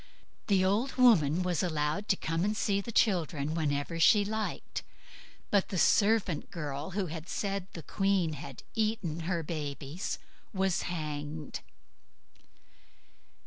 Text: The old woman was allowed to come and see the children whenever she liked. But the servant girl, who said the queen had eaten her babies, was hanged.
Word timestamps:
The 0.47 0.65
old 0.65 0.93
woman 0.95 1.43
was 1.43 1.61
allowed 1.61 2.07
to 2.07 2.15
come 2.15 2.43
and 2.43 2.57
see 2.57 2.81
the 2.81 2.91
children 2.91 3.53
whenever 3.53 3.99
she 3.99 4.25
liked. 4.25 4.81
But 5.51 5.69
the 5.69 5.77
servant 5.77 6.49
girl, 6.49 6.89
who 6.97 7.07
said 7.27 7.67
the 7.73 7.83
queen 7.83 8.33
had 8.33 8.63
eaten 8.73 9.19
her 9.29 9.43
babies, 9.43 10.17
was 10.55 10.81
hanged. 10.81 11.59